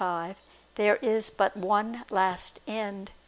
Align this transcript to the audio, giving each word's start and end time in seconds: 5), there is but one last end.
5), 0.01 0.35
there 0.77 0.95
is 0.95 1.29
but 1.29 1.55
one 1.55 2.03
last 2.09 2.59
end. 2.65 3.11